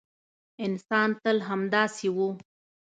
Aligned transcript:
انسان 0.65 1.09
تل 1.21 1.37
همداسې 1.49 2.07
و. 2.15 2.17